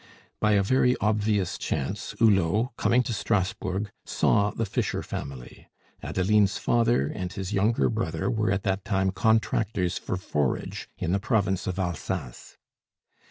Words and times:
By 0.39 0.53
a 0.53 0.63
very 0.63 0.97
obvious 0.97 1.59
chance 1.59 2.15
Hulot, 2.17 2.75
coming 2.75 3.03
to 3.03 3.13
Strasbourg, 3.13 3.91
saw 4.03 4.49
the 4.49 4.65
Fischer 4.65 5.03
family. 5.03 5.67
Adeline's 6.01 6.57
father 6.57 7.05
and 7.05 7.31
his 7.31 7.53
younger 7.53 7.87
brother 7.87 8.27
were 8.27 8.51
at 8.51 8.63
that 8.63 8.83
time 8.83 9.11
contractors 9.11 9.99
for 9.99 10.17
forage 10.17 10.89
in 10.97 11.11
the 11.11 11.19
province 11.19 11.67
of 11.67 11.77
Alsace. 11.77 12.57